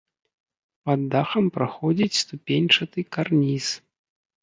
Пад 0.87 0.99
дахам 1.17 1.45
праходзіць 1.59 2.19
ступеньчаты 2.25 3.09
карніз. 3.19 3.73